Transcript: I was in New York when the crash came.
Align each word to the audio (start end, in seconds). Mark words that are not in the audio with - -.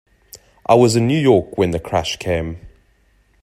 I 0.65 0.73
was 0.73 0.95
in 0.95 1.05
New 1.05 1.19
York 1.19 1.59
when 1.59 1.69
the 1.69 1.79
crash 1.79 2.17
came. 2.17 2.57